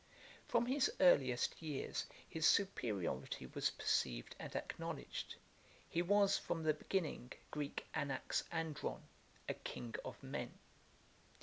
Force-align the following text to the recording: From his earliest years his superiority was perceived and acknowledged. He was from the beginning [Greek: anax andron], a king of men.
From 0.47 0.65
his 0.65 0.91
earliest 0.99 1.61
years 1.61 2.07
his 2.27 2.47
superiority 2.47 3.45
was 3.45 3.69
perceived 3.69 4.35
and 4.39 4.55
acknowledged. 4.55 5.35
He 5.87 6.01
was 6.01 6.39
from 6.39 6.63
the 6.63 6.73
beginning 6.73 7.33
[Greek: 7.51 7.85
anax 7.93 8.43
andron], 8.51 9.03
a 9.47 9.53
king 9.53 9.93
of 10.03 10.23
men. 10.23 10.55